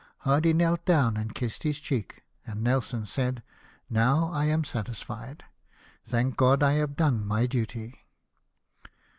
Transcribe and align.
Hardy 0.21 0.51
knelt 0.51 0.83
down 0.83 1.15
and 1.15 1.35
kissed 1.35 1.61
his 1.61 1.79
cheek, 1.79 2.23
and 2.47 2.63
Nelson 2.63 3.05
said, 3.05 3.43
"Now 3.87 4.31
I 4.33 4.45
am 4.45 4.63
satisfied. 4.63 5.43
Thank 6.07 6.37
God 6.37 6.63
I 6.63 6.71
have 6.73 6.95
done 6.95 7.23
my 7.23 7.45
duty." 7.45 7.99